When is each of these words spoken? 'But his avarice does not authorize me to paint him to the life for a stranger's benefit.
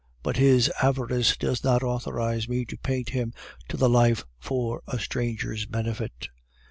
'But 0.23 0.37
his 0.37 0.67
avarice 0.81 1.37
does 1.37 1.63
not 1.63 1.83
authorize 1.83 2.49
me 2.49 2.65
to 2.65 2.75
paint 2.77 3.09
him 3.09 3.35
to 3.69 3.77
the 3.77 3.87
life 3.87 4.25
for 4.39 4.81
a 4.87 4.97
stranger's 4.97 5.67
benefit. 5.67 6.27